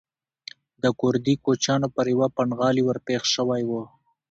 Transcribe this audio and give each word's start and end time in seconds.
د 0.83 0.85
کوردي 0.99 1.35
کوچیانو 1.43 1.87
پر 1.95 2.05
یوه 2.13 2.27
پنډغالي 2.35 2.83
ورپېښ 2.85 3.23
شوی 3.35 3.63
و. 3.69 3.71